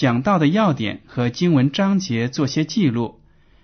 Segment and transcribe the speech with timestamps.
[0.00, 3.20] 讲到的要点和经文章节做些记录，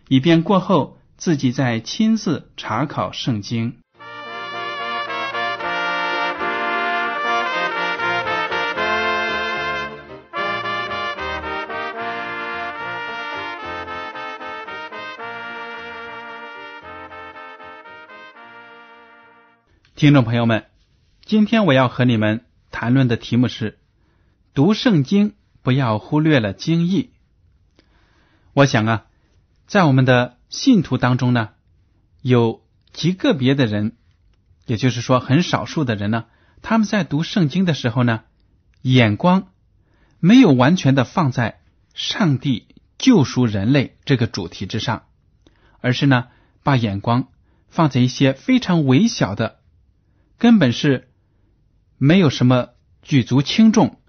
[0.06, 3.78] 以便过后自己再亲自查考圣经。
[19.94, 20.66] 听众朋友们，
[21.24, 23.78] 今天我要和你们谈论的题目是：
[24.52, 25.32] 读圣经
[25.66, 27.10] 不要忽略了经义。
[28.52, 29.06] 我想啊，
[29.66, 31.54] 在我们的信徒当中呢，
[32.22, 33.96] 有极个别的人，
[34.66, 36.26] 也就是说很少数的人呢，
[36.62, 38.22] 他们在读圣经的时候呢，
[38.82, 39.48] 眼光
[40.20, 41.58] 没有完全的放在
[41.94, 45.06] 上帝救赎人类这个主题之上，
[45.80, 46.28] 而是呢，
[46.62, 47.26] 把眼光
[47.66, 49.58] 放在一些非常微小的。
[50.38, 51.10] 根本是
[51.98, 52.68] 没有什么
[53.02, 54.00] 举足轻重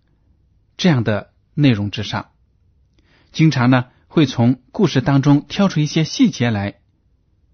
[0.78, 2.30] 这样的内容之上，
[3.32, 6.80] 经常呢会从故事当中挑出一些细节来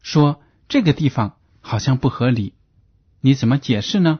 [0.01, 2.53] 说，这个地方好像不合理，
[3.21, 4.19] 你怎么解释呢？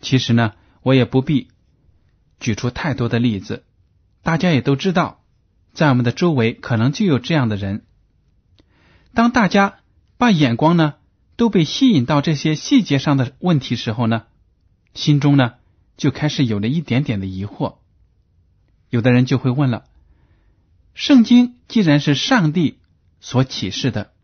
[0.00, 1.48] 其实呢，我也不必
[2.40, 3.64] 举出太多的例子，
[4.22, 5.22] 大家也都知道，
[5.72, 7.86] 在我们的周围可能就有这样的人。
[9.14, 9.78] 当大家
[10.18, 10.94] 把眼光呢？
[11.36, 14.24] 都被吸引到这些细节上的问题时候呢，
[14.92, 15.54] 心中呢
[16.00, 17.76] 就开始有了一点点的疑惑。
[18.88, 19.84] 有的人就会问了：
[20.94, 22.78] 圣经既然是上帝
[23.20, 24.14] 所启示的，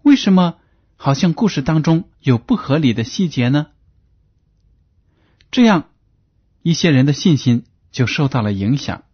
[0.00, 0.56] 为什么
[0.96, 3.66] 好像故事当中有不合理的细节呢？
[5.50, 5.90] 这样
[6.62, 9.04] 一些人的信心就受到了影响，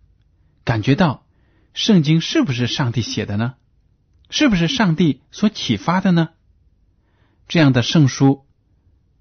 [0.63, 1.27] 感觉到
[1.75, 3.57] 圣经是不是上帝写的呢？
[4.31, 6.29] 是不是上帝所启发的呢？
[7.49, 8.47] 这样的圣书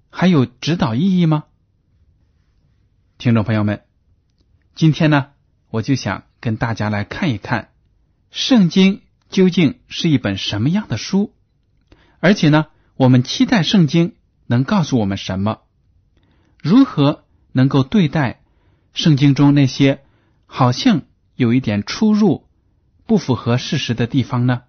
[0.08, 1.46] 还有指导意义吗？
[3.20, 3.84] 听众朋友们，
[4.74, 5.32] 今天呢，
[5.68, 7.70] 我就想跟大家来看一看
[8.30, 11.34] 圣经究竟是一本什么样的书，
[12.20, 14.16] 而且呢，我们期待圣经
[14.46, 15.60] 能告诉我们什么，
[16.62, 18.40] 如何能够对待
[18.94, 20.02] 圣经中那些
[20.46, 21.02] 好像
[21.36, 22.48] 有一点出入、
[23.04, 24.62] 不符合事实的地方呢？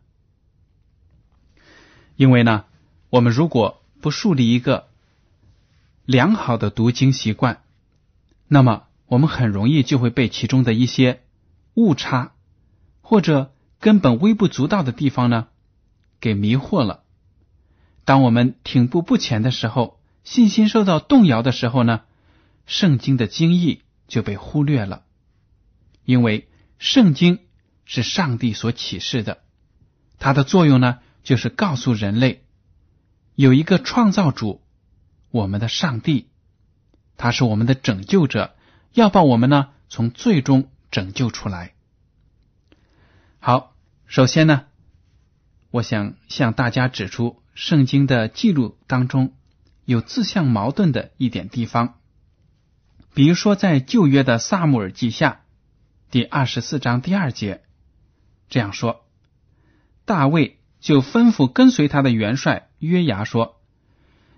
[2.17, 2.65] 因为呢。
[3.09, 4.87] 我们如果不树立一个
[6.05, 7.60] 良好的读经习惯，
[8.53, 11.23] 那么我们很容易就会被其中的一些
[11.73, 12.33] 误差
[12.99, 15.47] 或者根本微不足道的地方呢
[16.19, 17.03] 给迷惑了。
[18.03, 22.01] 当我们停步不前的时候，信心受到动摇的时候呢，
[22.65, 25.03] 圣经的经义就被忽略了。
[26.03, 27.39] 因为圣经
[27.85, 29.37] 是上帝所启示的，
[30.19, 32.43] 它的作用呢，就是告诉人类。
[33.35, 34.61] 有一个创造主，
[35.29, 36.27] 我们的上帝，
[37.21, 38.55] 他是我们的拯救者，
[38.93, 41.75] 要把我们呢从最终拯救出来。
[43.37, 43.75] 好，
[44.07, 44.65] 首先呢，
[45.69, 49.35] 我想向大家指出圣经的记录当中
[49.85, 51.99] 有自相矛盾的一点地方，
[53.13, 55.41] 比如说在旧约的萨姆尔记下
[56.09, 57.61] 第二十四章第二节
[58.49, 59.05] 这样说：
[60.05, 62.69] 大卫就吩咐跟随他的元帅。
[62.79, 63.61] 约牙说：“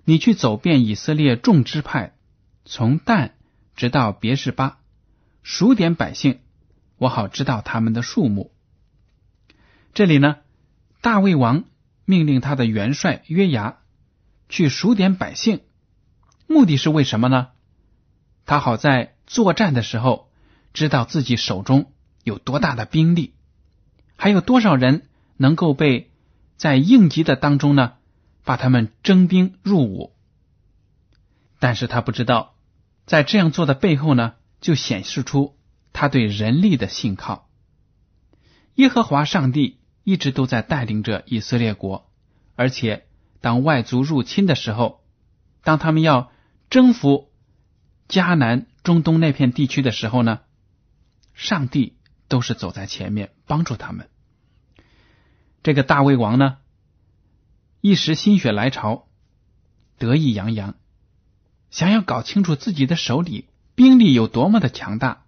[0.03, 2.13] 你去走遍以色列众支派，
[2.65, 3.31] 从旦
[3.75, 4.79] 直到别是巴，
[5.41, 6.39] 数点百姓，
[6.97, 8.51] 我好知道他们的数目。”
[9.93, 10.37] 这里呢，
[11.01, 11.65] 大卫王
[12.05, 13.79] 命令他的元帅约牙
[14.49, 15.61] 去数点百姓，
[16.47, 17.49] 目的是为什么呢？
[18.45, 20.31] 他好在作战的时候
[20.73, 21.91] 知道自己手中
[22.23, 23.35] 有多大的兵力，
[24.15, 25.07] 还有多少人
[25.37, 26.11] 能够被
[26.57, 27.93] 在应急的当中呢？
[28.45, 30.13] 把他们征兵入伍，
[31.59, 32.52] 但是他不知道，
[33.05, 35.57] 在这样做的背后呢，就显示出
[35.91, 37.49] 他对人力的信靠。
[38.75, 42.09] 耶和华上帝一直都在带领着以色列国，
[42.55, 43.05] 而且
[43.41, 45.03] 当外族入侵的时候，
[45.63, 46.31] 当他们要
[46.69, 47.31] 征服
[48.07, 50.39] 迦南、中东那片地区的时候呢，
[51.33, 51.97] 上帝
[52.27, 54.09] 都是走在前面帮助他们。
[55.61, 56.57] 这个大卫王呢，
[57.79, 59.07] 一时心血来潮，
[59.97, 60.75] 得意洋洋，
[61.73, 65.23] 想要搞清楚自己的手里兵力有多么的强大，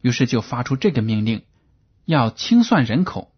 [0.00, 1.44] 于是就发出这个命令，
[2.06, 3.30] 要清算人口。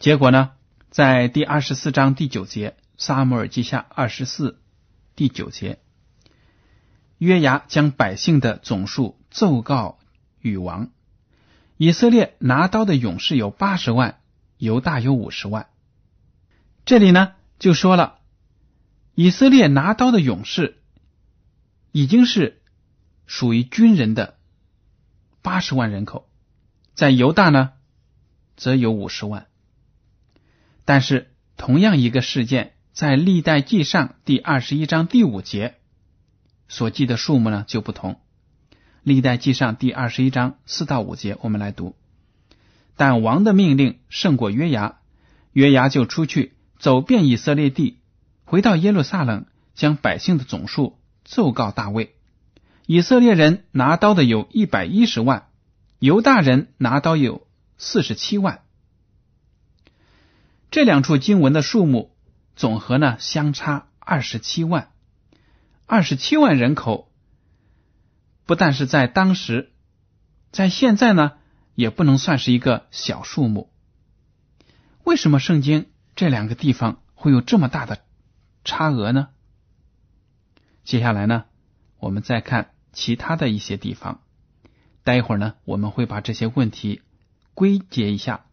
[0.00, 0.50] 结果呢，
[0.90, 4.58] 在第二十四章第九节，《撒母耳记下》二十四
[5.14, 5.78] 第九节，
[7.18, 10.00] 约牙将百姓的总数奏告
[10.40, 10.90] 禹王，
[11.76, 14.18] 以色列拿刀的勇士有八十万。
[14.56, 15.68] 犹大有五十万，
[16.84, 18.18] 这里呢就说了，
[19.14, 20.80] 以色列拿刀的勇士
[21.96, 22.60] 已经是
[23.24, 24.36] 属于军人的
[25.42, 26.28] 八十万人口，
[26.96, 27.70] 在犹大呢
[28.56, 29.46] 则有五十万。
[30.84, 35.76] 但是同样一个事件，在历代记上第二十一章第五节
[36.66, 38.20] 所记的数目呢就不同。
[39.04, 41.94] 历代记上第二十一章四到五节，我们来读。
[42.96, 44.98] 但王的命令胜过约牙，
[45.52, 48.00] 约牙就出去走遍以色列地，
[48.44, 52.14] 回到耶路撒冷，将百姓的总数奏告大卫。
[52.86, 55.48] 以色列人拿刀的有一百一十万，
[55.98, 57.46] 犹大人拿刀有
[57.78, 58.62] 四十七万。
[60.70, 62.14] 这两处经文的数目
[62.54, 64.90] 总和呢，相差二十七万。
[65.86, 67.10] 二十七万人口，
[68.46, 69.72] 不但是在当时，
[70.52, 71.32] 在现在呢。
[71.76, 73.72] 也不能算是一个小数目。
[75.02, 78.04] 为什么圣经这两个地方会有这么大的
[78.62, 79.30] 差额呢？
[80.84, 81.44] 接下来呢，
[81.98, 84.20] 我们再看其他的一些地方。
[85.02, 87.02] 待会儿呢，我们会把这些问题
[87.54, 88.44] 归结一下，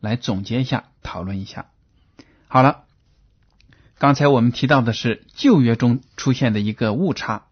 [0.00, 1.70] 来总结一下，讨论一下。
[2.48, 2.84] 好了，
[3.98, 7.46] 刚才我们提到的是旧约中出现的一个误差，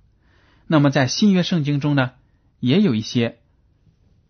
[0.67, 2.13] 那么在新约圣经中呢，
[2.61, 3.39] 也有一些。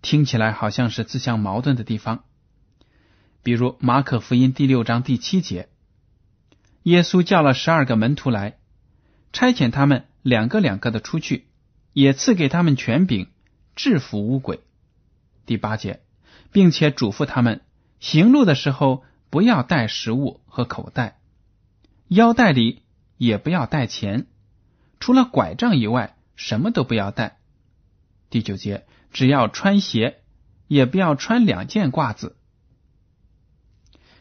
[0.00, 2.22] 听起来好像是自相矛盾的地方，
[3.42, 5.68] 比如马可福音第六章第七节，
[6.84, 8.57] 耶稣叫了十二个门徒来，
[9.32, 11.46] 差遣他们两个两个的出去，
[11.92, 13.28] 也赐给他们权柄
[13.76, 14.60] 制服污鬼。
[15.46, 16.00] 第八节，
[16.52, 17.62] 并且嘱咐他们
[18.00, 21.18] 行路的时候不要带食物和口袋，
[22.08, 22.82] 腰带里
[23.16, 24.26] 也不要带钱，
[25.00, 27.38] 除了拐杖以外什么都不要带。
[28.30, 28.86] 第九节。
[29.10, 30.20] 只要穿鞋，
[30.66, 32.36] 也不要穿两件褂子。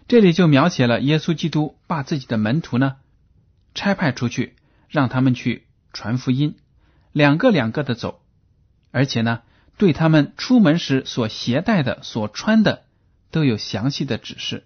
[0.08, 2.96] 这里就描写了耶稣基督把自己的门徒呢
[3.76, 4.56] 差派出去，
[4.88, 6.58] 让他们去传福音，
[7.12, 8.22] 两个两个的走，
[8.92, 9.42] 而且呢
[9.78, 12.86] 对他们出门时所携带的、所穿的
[13.32, 14.66] 都有详细的指示。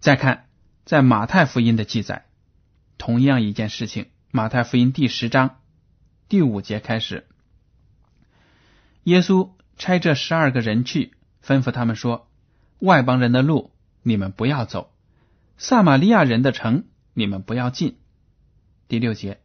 [0.00, 0.46] 再看
[0.84, 2.26] 在马太福音的记载，
[2.98, 5.60] 同样一件事情，马太福音第十章
[6.28, 7.26] 第五节开始。
[9.02, 11.12] 耶稣差这十二个人去，
[11.44, 12.30] 吩咐他们说
[12.80, 13.72] ：“外邦人的路
[14.02, 14.92] 你们不要走，
[15.58, 17.98] 撒玛利亚人的城你们不要进。”
[18.88, 19.40] 第六节，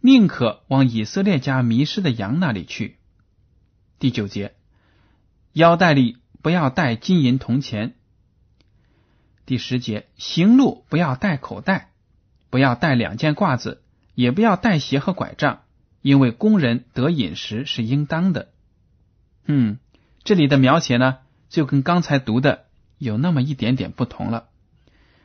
[0.00, 2.98] 宁可往以色列家迷失的羊那里去。
[3.98, 4.54] 第九节，
[5.52, 7.94] 腰带里不要带金银铜钱。
[9.46, 11.90] 第十节，行路不要带口袋，
[12.50, 13.82] 不要带两件褂子，
[14.14, 15.62] 也不要带鞋和拐杖，
[16.02, 18.52] 因为工人得饮食是应当的。
[19.46, 19.78] 嗯，
[20.22, 22.64] 这里的描写呢，就跟刚才读的
[22.98, 24.48] 有那么一点点不同了。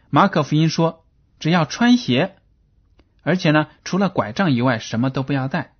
[0.09, 1.05] 马可福音说，
[1.39, 2.35] 只要穿鞋，
[3.21, 5.75] 而且呢，除了拐杖以外，什么都不要带。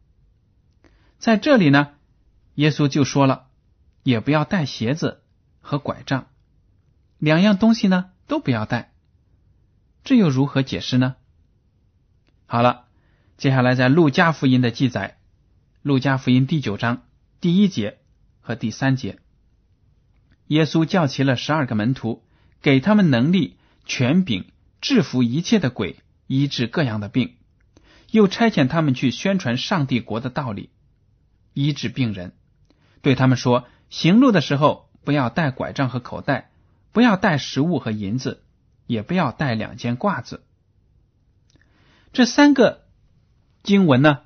[1.18, 1.94] 在这里呢，
[2.56, 3.48] 耶稣就说了，
[4.04, 5.22] 也不要带鞋子
[5.62, 6.28] 和拐杖，
[7.18, 8.94] 两样东西呢都不要带。
[10.04, 11.16] 这又如何解释呢？
[12.46, 12.86] 好了，
[13.38, 15.18] 接下来在路加福音的记载，
[15.82, 17.04] 路加福音第九章
[17.40, 17.98] 第一节。
[18.42, 19.20] 和第三节，
[20.48, 22.24] 耶稣叫齐了十二个门徒，
[22.64, 24.48] 给他们能力、权柄，
[24.82, 27.38] 制服一切的鬼，医治各样的病，
[28.12, 30.70] 又差遣他们去宣传上帝国的道理，
[31.56, 32.36] 医治病人。
[33.02, 36.52] 对他们说：行路的时候，不要带拐杖和口袋，
[36.92, 38.44] 不要带食物和银子，
[38.86, 40.46] 也不要带两件褂子。
[42.14, 42.86] 这三个
[43.64, 44.20] 经文呢，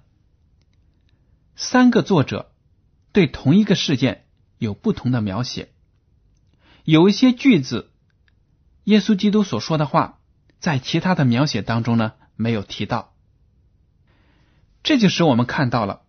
[1.55, 2.51] 三个作者。
[3.13, 4.25] 对同一个事件
[4.57, 5.72] 有不同的描写，
[6.83, 7.91] 有一些句子，
[8.83, 10.19] 耶稣基督所说的话，
[10.63, 13.13] 在其他的描写当中呢没有提到，
[14.82, 16.03] 这就使我们看到了，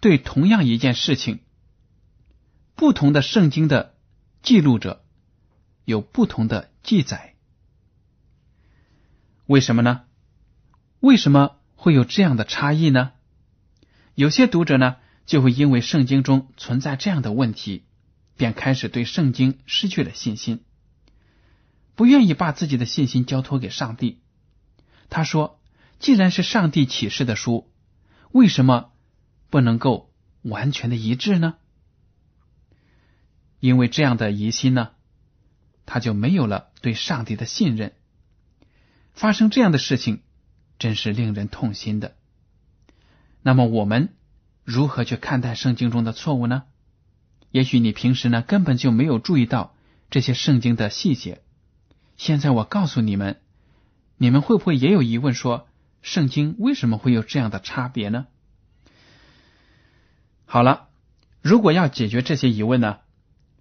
[0.00, 1.38] 对同样一件事情，
[2.74, 3.94] 不同的圣经的
[4.42, 5.02] 记录者
[5.86, 7.36] 有不同的记载。
[9.46, 10.02] 为什么呢？
[11.00, 13.12] 为什么会有这样的差异呢？
[14.14, 17.86] 有些读者呢，就会因为圣经中存在这样的问题，
[18.36, 20.62] 便开始对圣经失去了信心，
[21.94, 24.20] 不愿意把自己的信心交托给上帝。
[25.08, 25.60] 他说
[25.98, 27.70] ：“既然是上帝启示的书，
[28.30, 28.92] 为什么
[29.50, 31.56] 不能够完全的一致呢？”
[33.60, 34.90] 因为这样的疑心呢，
[35.84, 37.92] 他就没有了对上帝的信任。
[39.12, 40.22] 发生这样的事情，
[40.78, 42.16] 真是令人痛心的。
[43.42, 44.14] 那么我们
[44.64, 46.64] 如何去看待圣经中的错误呢？
[47.50, 49.74] 也许你平时呢根本就没有注意到
[50.08, 51.42] 这些圣经的细节。
[52.20, 53.40] 现在我告诉你们，
[54.18, 55.32] 你们会不会也有疑问？
[55.32, 55.66] 说
[56.02, 58.26] 圣经为什么会有这样的差别呢？
[60.44, 60.90] 好了，
[61.40, 62.98] 如果要解决这些疑问呢？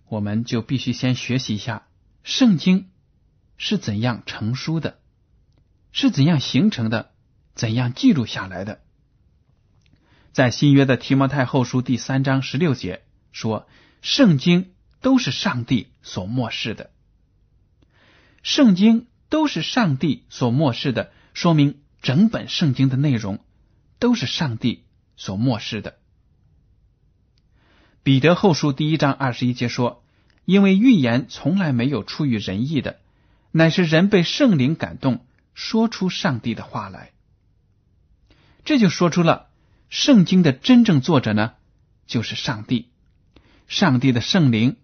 [0.09, 1.87] 我们就必须先学习一下
[2.23, 2.89] 圣经
[3.55, 4.99] 是怎样成书的，
[5.93, 7.11] 是怎样形成的，
[7.55, 8.81] 怎样记录下来的。
[10.33, 13.69] 在新约的提摩太后书第三章十六节说
[14.03, 16.91] ：“圣经都是上帝所漠视的。”
[18.43, 23.39] 圣经都是上帝所漠视的，说明整本圣经的内容
[23.99, 24.83] 都是上帝
[25.17, 25.97] 所漠视的。
[28.03, 30.03] 彼得后书第一章二十一节说
[30.45, 32.99] ：“因为预言从来没有出于人意的，
[33.51, 37.11] 乃是人被圣灵感动，说出上帝的话来。”
[38.65, 39.49] 这就说出了
[39.89, 41.53] 圣经的真正作者呢，
[42.07, 42.89] 就是上帝。
[43.67, 44.77] 上帝的圣灵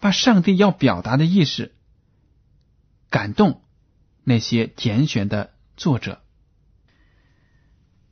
[0.00, 1.73] 把上帝要表达的意识
[3.14, 3.62] 感动
[4.24, 6.20] 那些拣选的作者。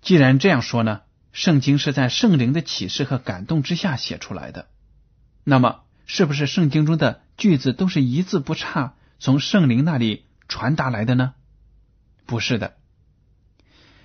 [0.01, 1.01] 既然这样说呢？
[1.33, 4.69] 圣经是在圣灵的启示和感动之下写出来的，
[5.43, 11.35] 那么是不是圣经中的句子都是一字不差从圣灵那里传达来的呢？
[12.25, 12.77] 不是的，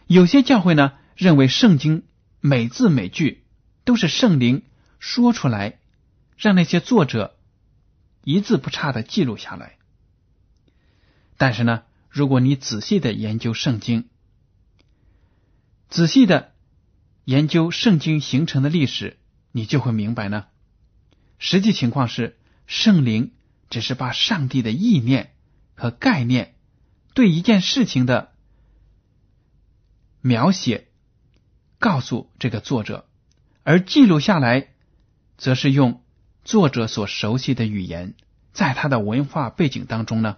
[0.08, 2.06] 有些教会呢认为圣经
[2.40, 3.46] 每字每句
[3.84, 4.64] 都是圣灵
[4.98, 5.78] 说出来，
[6.38, 7.38] 让那些作者
[8.24, 9.78] 一字不差的记录下来。
[11.38, 14.10] 但是呢，如果你仔细的研究圣经，
[15.88, 16.54] 仔细的。
[17.28, 19.18] 研究圣经形成的历史，
[19.52, 20.46] 你就会明白呢。
[21.40, 23.34] 实际情况是，圣灵
[23.70, 25.34] 只是把上帝的意念
[25.76, 26.56] 和概念
[27.14, 28.32] 对一件事情的
[30.22, 30.88] 描写
[31.80, 33.10] 告诉这个作者，
[33.64, 34.70] 而记录下来，
[35.38, 36.02] 则是用
[36.46, 38.16] 作者所熟悉的语言，
[38.54, 40.38] 在他的文化背景当中呢，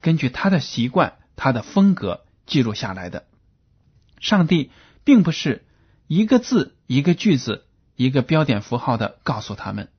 [0.00, 3.26] 根据他的习惯、他的风格记录下来的。
[4.20, 4.70] 上帝
[5.04, 5.64] 并不是。
[6.10, 9.90] 一个字，一个句子，一个标点符号的告诉他们。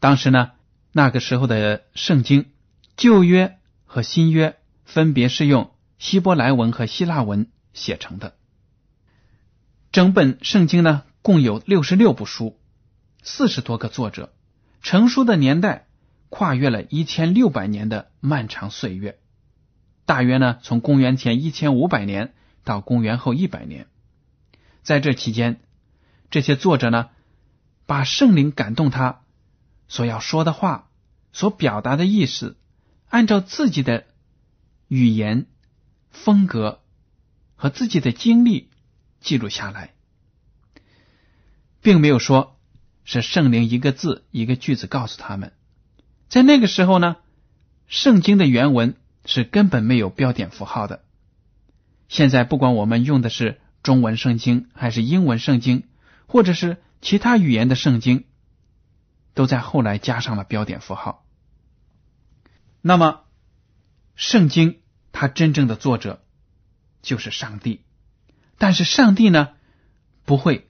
[0.00, 0.52] 当时呢，
[0.90, 2.50] 那个时候的圣经
[2.96, 8.38] 旧约和新约分别是用希伯来文和希腊文写成的。
[9.92, 12.58] 整本圣经呢，共有六十六部书，
[13.22, 14.32] 四十多个作者，
[14.80, 15.87] 成书的年代
[16.28, 19.18] 跨越了一千六百年的漫长岁月，
[20.04, 23.86] 大约呢，从公元前一千五百年到公元后一百年。
[24.82, 25.60] 在这期间，
[26.30, 27.10] 这些作者呢，
[27.86, 29.22] 把圣灵感动他
[29.88, 30.90] 所要说的话、
[31.32, 32.56] 所表达的意思，
[33.08, 34.06] 按照自己的
[34.86, 35.46] 语言
[36.10, 36.80] 风格
[37.54, 38.70] 和自己的经历
[39.20, 39.94] 记录下来，
[41.80, 42.58] 并没有说
[43.04, 45.52] 是圣灵一个字一个句子告诉他们。
[46.28, 47.16] 在那个时候呢，
[47.86, 51.04] 圣经的原文是根本没有标点符号的。
[52.08, 53.60] 现在不管我们用的是。
[53.80, 55.84] 中文圣经还是英文圣经，
[56.26, 58.24] 或者是其他语言的圣经，
[59.32, 61.24] 都在后来加上了标点符号。
[62.82, 63.20] 那么，
[64.16, 64.80] 圣经
[65.12, 66.22] 它真正的作者
[67.00, 67.82] 就是上帝，
[68.58, 69.50] 但是上帝呢，
[70.24, 70.68] 不会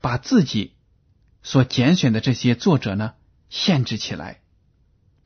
[0.00, 0.72] 把自己
[1.42, 3.12] 所拣选的这些作者呢
[3.52, 4.40] 限制起来，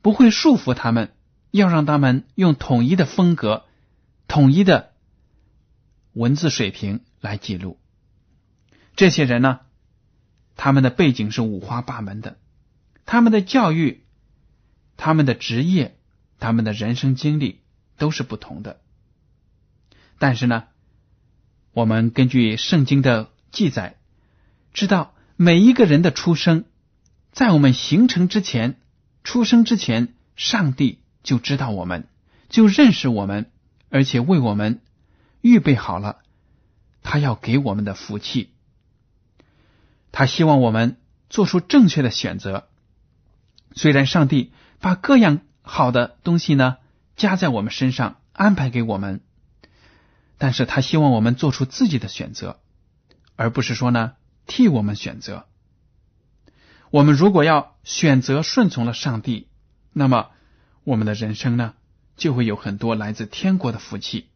[0.01, 1.13] 不会束缚他们，
[1.51, 3.63] 要让他们用统一的风格、
[4.27, 4.91] 统一的。
[6.11, 7.79] 文字水平来记录
[8.95, 9.61] 这些人呢，
[10.55, 12.37] 他们的背景是五花八门的，
[13.05, 14.03] 他们的教育、
[14.97, 15.97] 他们的职业、
[16.37, 17.61] 他们的人生经历
[17.97, 18.81] 都是不同的。
[20.19, 20.65] 但是呢，
[21.71, 23.95] 我们根据圣经的记载，
[24.73, 26.65] 知道每一个人的出生，
[27.37, 28.79] 在我们形成之前、
[29.23, 32.07] 出生之前，上帝就知道我们，
[32.49, 33.51] 就认识我们，
[33.89, 34.81] 而且为我们。
[35.41, 36.23] 预备好了，
[37.03, 38.55] 他要给我们的福气。
[40.11, 40.97] 他希望我们
[41.29, 42.69] 做出正确的选择。
[43.75, 46.77] 虽然上帝把各样好的东西呢
[47.15, 49.21] 加在我们身上，安排给我们，
[50.39, 52.59] 但是他希望我们做出自己的选择，
[53.35, 54.13] 而不是说呢
[54.47, 55.45] 替我们选择。
[56.89, 59.47] 我们如果要选择顺从了上帝，
[59.91, 60.29] 那么
[60.83, 61.73] 我们的人生呢
[62.15, 64.29] 就会有很多来自天国的福气。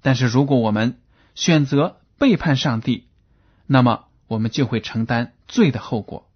[0.00, 1.00] 但是如果我们
[1.34, 3.08] 选择背叛上帝，
[3.66, 6.30] 那么我们就会承担罪的后果。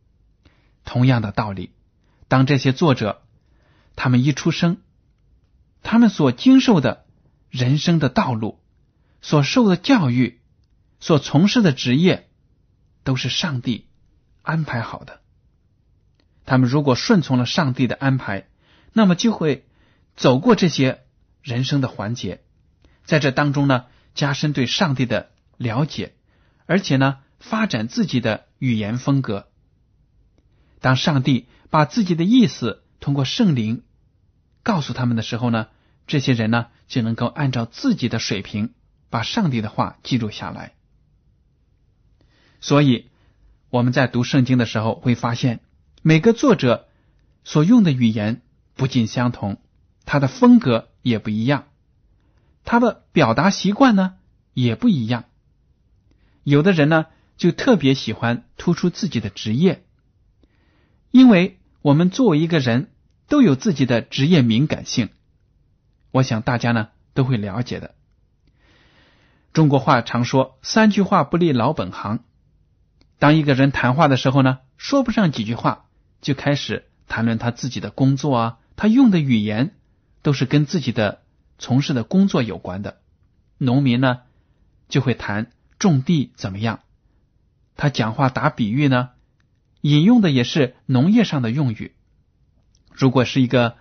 [0.85, 1.73] 同样的道理，
[2.28, 3.23] 当这些作者
[3.95, 4.78] 他们一出生，
[5.83, 7.04] 他们所经受的
[7.50, 8.59] 人生的道路、
[9.21, 10.40] 所受的教育、
[10.99, 12.28] 所从事的职业，
[13.04, 13.87] 都是上帝
[14.42, 15.21] 安排好的。
[16.49, 18.49] 他们如果顺从了上帝的安排，
[18.95, 19.67] 那么就会
[20.17, 21.02] 走过这些
[21.43, 22.40] 人生的环节，
[23.05, 25.28] 在这当中呢，加深对上帝的
[25.59, 26.14] 了解，
[26.64, 29.49] 而且呢，发展自己的语言风格。
[30.81, 33.83] 当上帝把自己的意思通过圣灵
[34.62, 35.67] 告诉他们的时候呢，
[36.07, 38.73] 这些人呢就能够按照自己的水平
[39.11, 40.73] 把上帝的话记录下来。
[42.62, 43.11] 所以
[43.69, 45.61] 我们在读圣经的时候会发现。
[46.09, 46.88] 每个作者
[47.45, 48.41] 所用的语言
[48.77, 49.59] 不尽相同，
[50.07, 51.67] 他的风格也不一样，
[52.65, 54.15] 他的表达习惯呢
[54.55, 55.27] 也不一样。
[56.45, 57.05] 有的人呢
[57.37, 59.85] 就特别喜欢突出自己的职业，
[61.11, 62.91] 因为我们作为一个人
[63.27, 65.11] 都有自己的职业敏感性，
[66.11, 67.95] 我想大家呢都会了解的。
[69.53, 72.25] 中国话常说“三句话不离老本行”，
[73.21, 75.85] 当一个人谈话的时候呢，说不上几句话。
[76.20, 79.75] 就开始谈论他自己的工作啊，他用的语言
[80.22, 81.22] 都是跟自己的
[81.58, 82.98] 从事的工作有关的。
[83.56, 84.20] 农民呢
[84.88, 86.80] 就会谈种地怎么样，
[87.76, 89.10] 他讲话打比喻呢，
[89.80, 91.94] 引用的也是农业上的用语。
[92.90, 93.76] 如果是一个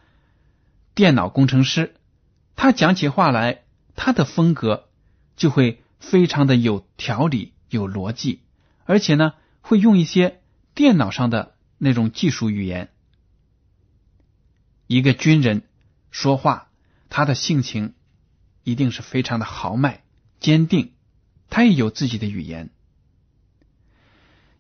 [0.94, 1.96] 电脑工程师，
[2.56, 3.64] 他讲起话来，
[3.96, 4.88] 他的风格
[5.36, 8.42] 就会非常的有条理、有逻辑，
[8.86, 10.40] 而且呢会用一些
[10.76, 11.57] 电脑上的。
[11.78, 12.90] 那种技术语言，
[14.88, 15.64] 一个军人
[16.12, 16.70] 说话，
[17.10, 17.94] 他的性情
[18.64, 20.04] 一定是非常的豪迈、
[20.40, 20.94] 坚定，
[21.50, 22.72] 他也有自己的语言。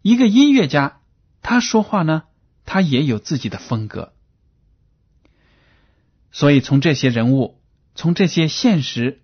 [0.01, 1.01] 一个音乐家，
[1.41, 2.23] 他说话呢，
[2.65, 4.13] 他也有自己的风格。
[6.31, 7.59] 所以，从这些人物，
[7.95, 9.23] 从这些现实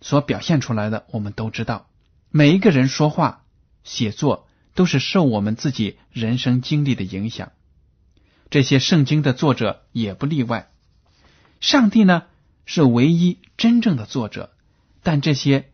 [0.00, 1.90] 所表现出来的，我们都知道，
[2.30, 3.44] 每一个人说话、
[3.84, 4.47] 写作。
[4.78, 7.50] 都是受我们自己人生经历的影响，
[8.48, 10.70] 这些圣经的作者也不例外。
[11.58, 12.26] 上帝呢
[12.64, 14.54] 是唯一真正的作者，
[15.02, 15.72] 但这些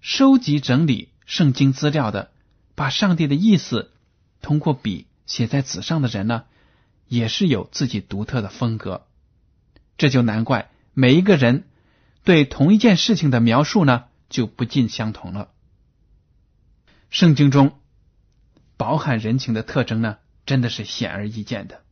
[0.00, 2.30] 收集整理圣经资料的，
[2.76, 3.90] 把上帝的意思
[4.40, 6.44] 通过笔写在纸上的人呢，
[7.08, 9.04] 也是有自己独特的风格。
[9.98, 11.66] 这就难怪每一个人
[12.22, 15.48] 对同一件事情的描述呢就不尽相同了。
[17.10, 17.79] 圣经中。
[18.80, 20.16] 饱含人情的特征呢，
[20.46, 21.82] 真的是显而易见的。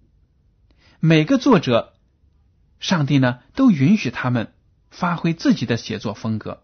[1.01, 1.93] 每个作者，
[2.81, 4.55] 上帝呢都允许他们
[4.91, 6.63] 发挥自己的写作风格。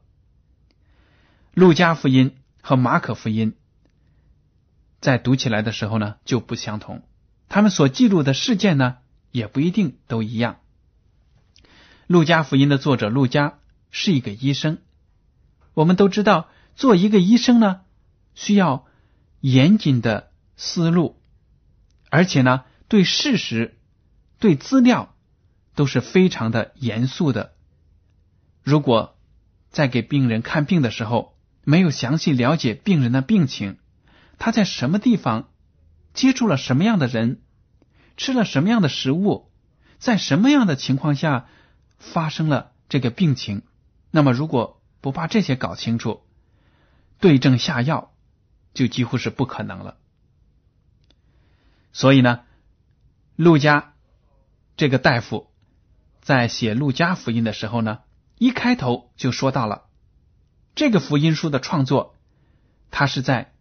[1.52, 3.54] 路加福音和马可福音
[4.98, 7.02] 在读起来的时候呢就不相同，
[7.50, 8.96] 他们所记录的事件呢
[9.30, 10.60] 也不一定都一样。
[12.06, 13.58] 路加福音的作者路加
[13.90, 14.78] 是一个医生，
[15.74, 17.82] 我们都知道，做一个医生呢
[18.34, 18.86] 需要。
[19.46, 21.20] 严谨的思路，
[22.08, 23.76] 而且呢，对事实、
[24.38, 25.14] 对资料
[25.74, 27.52] 都是非常的严肃的。
[28.62, 29.18] 如果
[29.70, 33.76] 在给病人看病的时候，没有详细了解病人的病情，
[34.38, 35.50] 他在什么地方
[36.14, 37.42] 接触了什么样的人，
[38.16, 39.52] 吃了什么样的食物，
[39.98, 41.48] 在什么样的情况下
[41.98, 43.60] 发生了这个病情，
[44.10, 46.22] 那么如果不把这些搞清楚，
[47.20, 48.13] 对症下药。
[48.74, 49.96] 就几乎是不可能了。
[51.92, 52.40] 所以呢，
[53.36, 53.94] 陆家
[54.76, 55.46] 这个大夫
[56.20, 58.00] 在写《陆家福音》的时候呢，
[58.36, 59.84] 一开头就说到了
[60.74, 62.16] 这个福音书的创作，
[62.90, 63.52] 他是在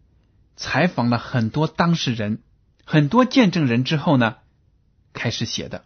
[0.56, 2.42] 采访了很多当事人、
[2.84, 4.38] 很多见证人之后呢，
[5.12, 5.84] 开始写的。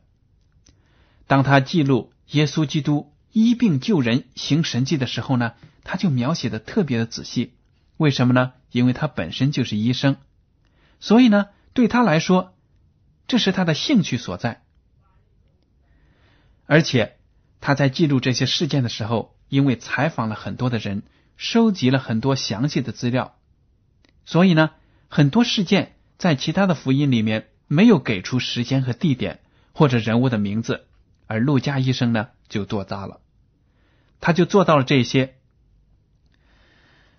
[1.26, 5.52] 当他记录耶稣基督医病救人、行神迹的时候呢，
[5.84, 7.57] 他就描写的特别的仔细。
[7.98, 8.52] 为什么呢？
[8.70, 10.16] 因为他本身就是医生，
[11.00, 12.54] 所以呢，对他来说，
[13.26, 14.62] 这是他的兴趣所在。
[16.64, 17.16] 而且
[17.60, 21.02] 他在记录这些事件的时候，因为采访了很多的人，
[21.36, 23.36] 收集了很多详细的资料，
[24.24, 24.70] 所以呢，
[25.08, 29.40] 很多事件在其他的福音里面没有给出时间和地点
[29.72, 30.86] 或者人物的名字，
[31.26, 33.20] 而路加医生呢就做到了，
[34.20, 35.34] 他就做到了这些。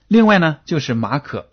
[0.09, 1.51] 另外呢，就是马可，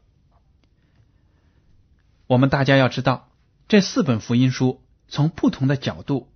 [2.26, 3.28] 我们大家要知道，
[3.68, 6.32] 这四本福音书从不同的角度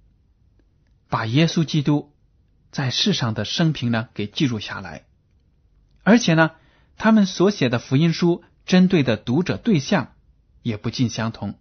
[1.08, 2.12] 把耶稣基督
[2.70, 5.06] 在世上的生平呢给记录下来，
[6.02, 6.50] 而且呢，
[6.98, 10.12] 他们所写的福音书针对的读者对象
[10.60, 11.58] 也不尽相同。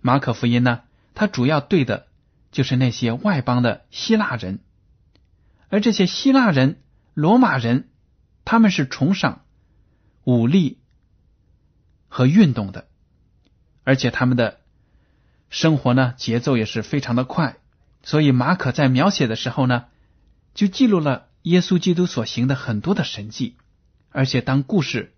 [0.00, 0.82] 马可福音呢，
[1.14, 2.08] 它主要对的
[2.50, 4.58] 就是那些外邦的希腊人，
[5.68, 6.82] 而这些希腊人、
[7.14, 7.88] 罗马人，
[8.44, 9.44] 他们是崇尚。
[10.28, 10.76] 武力
[12.06, 12.86] 和运动的，
[13.82, 14.60] 而且他们的
[15.48, 17.56] 生活呢节奏也是非常的快，
[18.02, 19.86] 所以马可在描写的时候呢，
[20.52, 23.56] 就记录了耶稣基督所行的很多的神迹，
[24.10, 25.14] 而且当故事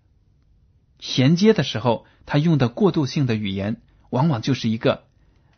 [0.99, 5.03] 衔接的时候，他用的过渡性的语言往往就是一个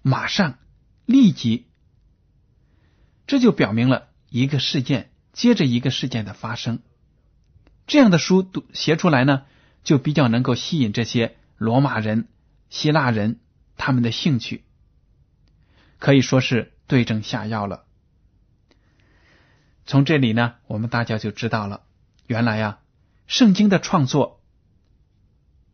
[0.01, 0.57] 马上、
[1.05, 1.67] 立即，
[3.27, 6.79] 这就表明了一个事件接着一个事件的发生。
[7.85, 9.43] 这样的书读写出来呢，
[9.83, 12.27] 就比较能够吸引这些罗马人、
[12.69, 13.39] 希腊人
[13.77, 14.63] 他们的兴趣，
[15.99, 17.85] 可以说是对症下药了。
[19.85, 21.83] 从这里呢，我们大家就知道了，
[22.25, 22.79] 原来呀，
[23.27, 24.41] 圣经的创作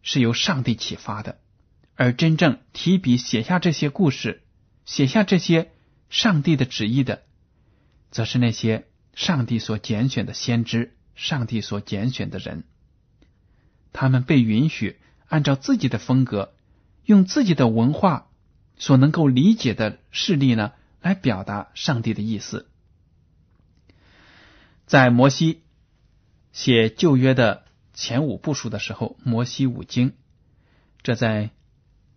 [0.01, 1.39] 是由上帝启发的，
[1.95, 4.43] 而真正提笔写下这些故事、
[4.83, 5.71] 写下这些
[6.09, 7.21] 上帝的旨意的，
[8.09, 10.95] 则是那些上帝所拣选的先知。
[11.19, 12.63] 上帝所拣选的人，
[13.91, 16.53] 他们被允许按照自己的风格，
[17.03, 18.29] 用自己的文化
[18.77, 22.69] 所能够理解的事例呢，来表达上帝的意思。
[24.85, 25.61] 在摩西
[26.53, 30.13] 写旧约的前五部书的时候，摩西五经，
[31.03, 31.49] 这在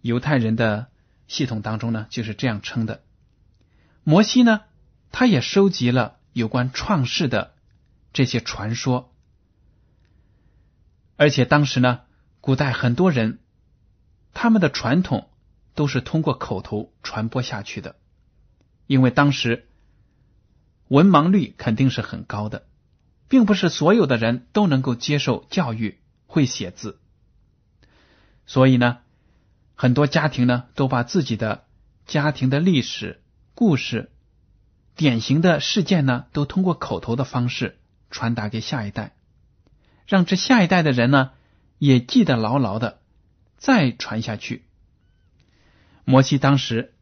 [0.00, 0.86] 犹太人的
[1.26, 3.02] 系统当中呢，就是这样称的。
[4.04, 4.60] 摩西呢，
[5.10, 7.52] 他也收集了有关创世的。
[8.12, 9.14] 这些传说，
[11.16, 12.00] 而且当时呢，
[12.40, 13.38] 古代很多人
[14.34, 15.30] 他们的传统
[15.74, 17.96] 都是通过口头传播下去的，
[18.86, 19.68] 因为当时
[20.88, 22.66] 文盲率肯定是很高的，
[23.28, 27.00] 并不是所有的人都能够接受教育会写字，
[28.44, 28.98] 所以呢，
[29.74, 31.64] 很多家庭呢都把自己的
[32.04, 33.22] 家庭的历史
[33.54, 34.10] 故事、
[34.96, 37.78] 典型的事件呢，都通过口头的方式。
[38.12, 39.14] 传达给下一代，
[40.06, 41.32] 让这下一代的人呢
[41.78, 43.00] 也记得牢牢的，
[43.56, 44.64] 再传下去。
[46.04, 46.94] 摩西当时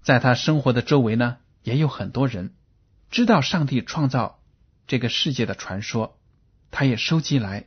[0.00, 2.54] 在他生活的周围呢，也有很多人
[3.10, 4.40] 知道上帝创造
[4.86, 6.18] 这个世界的传说，
[6.70, 7.66] 他也收集来，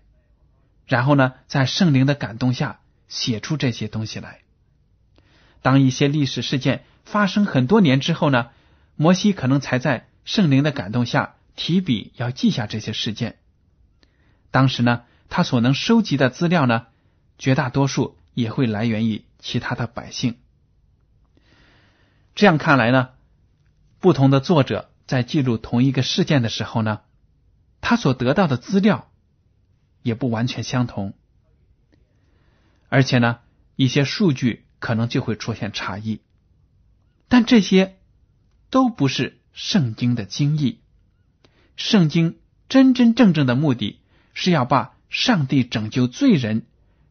[0.86, 4.39] 然后呢，在圣灵的感动下写出这些东西来。
[5.62, 8.51] 当一些历史事件发生很多年之后呢，
[8.95, 11.33] 摩西可能才在圣灵的感动下。
[11.58, 13.39] 提笔要记下这些事件。
[14.52, 16.88] 当时呢，他所能收集的资料呢，
[17.38, 20.38] 绝大多数也会来源于其他的百姓。
[22.36, 23.10] 这样看来呢，
[24.00, 27.02] 不同的作者在记录同一个事件的时候呢，
[27.82, 29.12] 他所得到的资料
[30.04, 31.15] 也不完全相同，
[32.88, 33.39] 而且呢，
[33.76, 36.22] 一些数据可能就会出现差异。
[37.28, 37.98] 但这些
[38.70, 40.80] 都不是圣经的经义。
[41.78, 44.02] 圣经真真正正的目的
[44.34, 46.66] 是要把上帝拯救罪人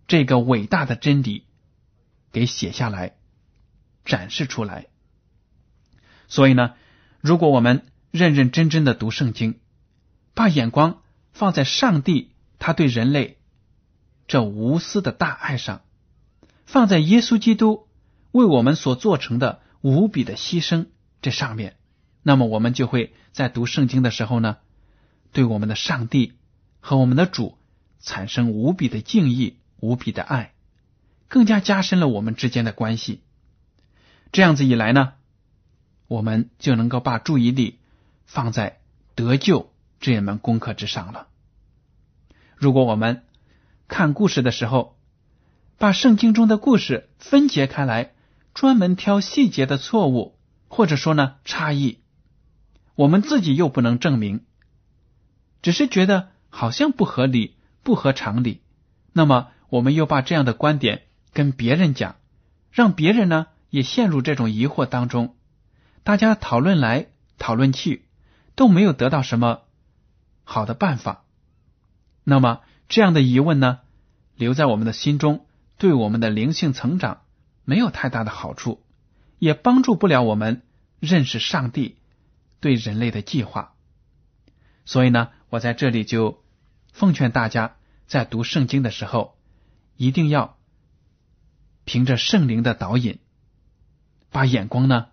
[0.06, 1.44] 这个伟大的真理
[2.32, 3.14] 给写下来、
[4.04, 4.88] 展示出来。
[6.28, 6.74] 所以呢，
[7.20, 9.60] 如果我们认认真真的读圣经，
[10.34, 11.02] 把眼光
[11.32, 13.38] 放在上帝他对人类
[14.26, 15.82] 这无私的大爱上，
[16.66, 17.86] 放在耶稣基督
[18.32, 20.88] 为我们所做成的无比的牺牲
[21.22, 21.76] 这上面。
[22.28, 24.56] 那么我们就会在读圣经的时候呢，
[25.30, 26.32] 对我们的上帝
[26.80, 27.56] 和我们的主
[28.00, 30.52] 产生无比的敬意、无比的爱，
[31.28, 33.22] 更加加深了我们之间的关系。
[34.32, 35.12] 这样子一来呢，
[36.08, 37.78] 我们就能够把注意力
[38.24, 38.80] 放在
[39.14, 41.28] 得救这一门功课之上了。
[42.56, 43.22] 如果我们
[43.86, 44.98] 看故事的时候，
[45.78, 48.14] 把圣经中的故事分解开来，
[48.52, 50.36] 专门挑细节的错误，
[50.66, 52.00] 或者说呢差异。
[52.96, 54.40] 我们自己又不能证明，
[55.62, 58.62] 只是觉得好像不合理、不合常理。
[59.12, 61.02] 那么，我们又把这样的观点
[61.34, 62.16] 跟别人讲，
[62.72, 65.36] 让别人呢也陷入这种疑惑当中。
[66.04, 68.06] 大家讨论来讨论去，
[68.54, 69.60] 都没有得到什么
[70.44, 71.24] 好的办法。
[72.24, 73.80] 那么，这样的疑问呢，
[74.36, 75.44] 留在我们的心中，
[75.76, 77.20] 对我们的灵性成长
[77.64, 78.82] 没有太大的好处，
[79.38, 80.62] 也帮助不了我们
[80.98, 81.96] 认识上帝
[82.60, 83.74] 对人类的计划。
[84.84, 86.44] 所以呢，我在这里就
[86.92, 89.36] 奉劝大家，在读圣经的时候，
[89.96, 90.58] 一定要
[91.84, 93.18] 凭着圣灵的导引，
[94.30, 95.08] 把眼光呢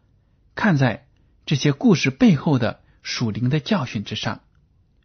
[0.55, 1.07] 看在
[1.45, 4.41] 这些故事背后的属灵的教训之上，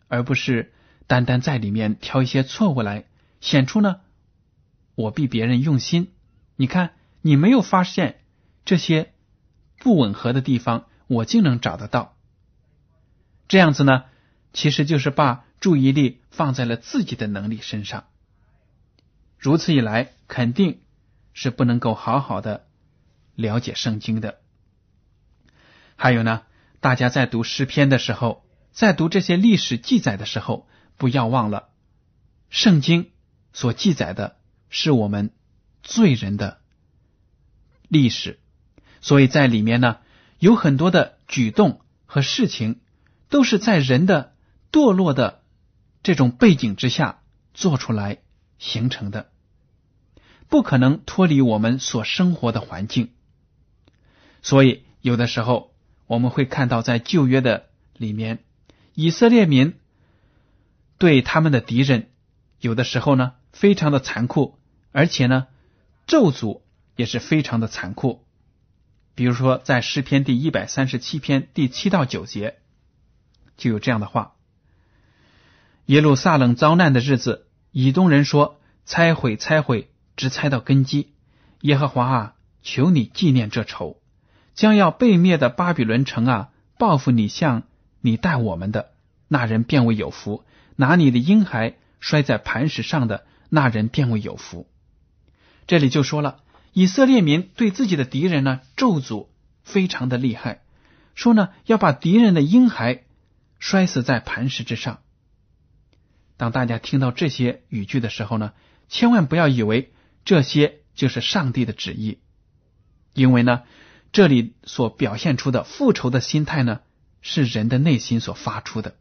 [0.06, 0.72] 而不是
[1.06, 3.06] 单单在里面挑一些错误来
[3.40, 4.00] 显出呢。
[4.94, 6.12] 我比别人用心，
[6.56, 8.20] 你看，你没有发现
[8.64, 9.14] 这些
[9.78, 12.17] 不吻合的地方，我竟能找得到。
[13.48, 14.04] 这样子呢，
[14.52, 18.04] 其实就是把注意力放在了自己的能力身上。
[19.38, 20.82] 如此一来，肯定
[21.32, 22.66] 是不能够好好的
[23.34, 24.38] 了解圣经的。
[25.96, 26.42] 还有呢，
[26.80, 31.70] 大家在读诗篇的时候，在读这些历史记载的时候，不要忘了
[32.50, 33.10] 圣经
[33.52, 34.36] 所记载的。
[34.70, 35.30] 是我们
[35.82, 36.60] 罪人的
[37.88, 38.38] 历史，
[39.00, 39.96] 所以在里面呢，
[40.38, 42.78] 有很多的举动和事情，
[43.28, 44.34] 都是在人的
[44.72, 45.42] 堕落的
[46.02, 47.20] 这种背景之下
[47.54, 48.18] 做出来
[48.58, 49.30] 形成的，
[50.48, 53.10] 不可能脱离我们所生活的环境。
[54.42, 55.74] 所以有的时候
[56.06, 58.38] 我们会看到，在旧约的里面，
[58.94, 59.74] 以色列民
[60.96, 62.10] 对他们的敌人，
[62.60, 64.58] 有的时候呢，非常的残酷。
[64.90, 65.46] 而且呢，
[66.06, 66.62] 咒诅
[66.96, 68.24] 也是非常的残酷。
[69.14, 72.58] 比如说，在诗篇第一百三十七篇第七到九节，
[73.58, 74.32] 就有这样的话：
[75.84, 81.12] 耶路撒冷遭难的日子，以东人说：“拆毁，拆毁，直拆到根基。”
[81.60, 84.00] 耶和华啊，求你纪念这仇，
[84.54, 87.64] 将要被灭的巴比伦城啊，报复你，像
[88.00, 88.92] 你待我们的
[89.26, 90.44] 那人，便为有福；
[90.76, 94.68] 拿你的婴孩摔在磐石上的那人，便为有福。
[95.66, 96.38] 这里就说了，
[96.72, 99.26] 以色列民对自己的敌人呢咒诅
[99.64, 100.62] 非常的厉害，
[101.16, 103.02] 说呢要把敌人的婴孩
[103.58, 105.00] 摔死在磐石之上。
[106.36, 108.52] 当大家听到这些语句的时候呢，
[108.88, 109.92] 千万不要以为
[110.24, 112.18] 这些就是上帝的旨意，
[113.12, 113.62] 因为呢
[114.12, 116.80] 这里所表现出的复仇的心态呢
[117.20, 118.96] 是人的内心所发出的，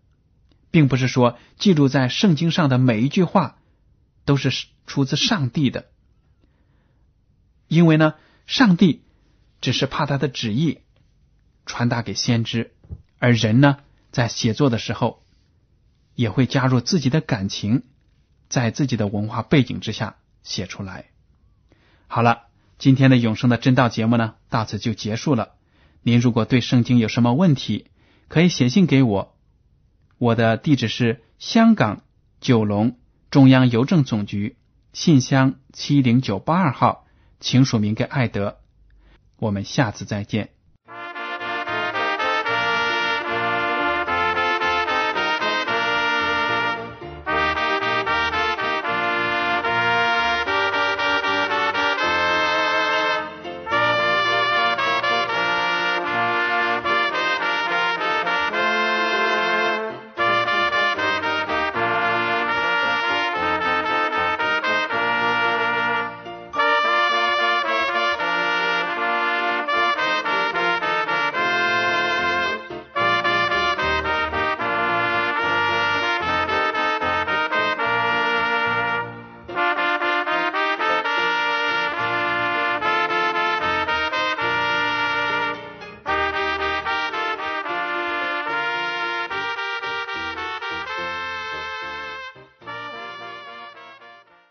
[0.71, 3.59] 并不是说记录在圣经上的每一句话
[4.25, 4.51] 都是
[4.85, 5.85] 出自上帝的。
[7.67, 8.15] 因为呢，
[8.45, 9.03] 上帝
[9.61, 10.79] 只是怕他的旨意
[11.65, 12.73] 传达给先知，
[13.19, 13.79] 而人呢，
[14.17, 15.21] 在写作的时候
[16.15, 17.83] 也会加入自己的感情，
[18.49, 21.11] 在自己的文化背景之下写出来。
[22.07, 22.47] 好了，
[22.79, 25.53] 今天的永生的真道节目呢，到此就结束了。
[26.01, 27.91] 您如果对圣经有什么问题，
[28.27, 29.37] 可以写信给我，
[30.17, 32.01] 我的地址是香港
[32.41, 32.97] 九龙
[33.29, 34.57] 中央邮政总局
[34.93, 37.05] 信箱七零九八二号。
[37.39, 38.57] 请署名给艾德，
[39.35, 40.56] 我们下次再见。